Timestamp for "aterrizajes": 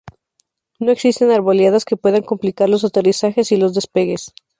2.83-3.51